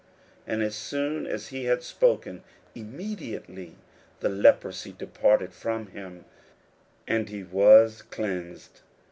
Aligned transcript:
41:001:042 0.47 0.53
And 0.53 0.63
as 0.63 0.75
soon 0.75 1.27
as 1.27 1.47
he 1.49 1.65
had 1.65 1.83
spoken, 1.83 2.41
immediately 2.73 3.75
the 4.19 4.29
leprosy 4.29 4.93
departed 4.93 5.53
from 5.53 5.91
him, 5.91 6.25
and 7.07 7.29
he 7.29 7.43
was 7.43 8.01
cleansed. 8.01 8.81